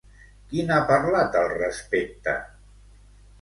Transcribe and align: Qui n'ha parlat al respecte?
Qui 0.53 0.63
n'ha 0.69 0.77
parlat 0.91 1.37
al 1.41 1.45
respecte? 1.51 2.35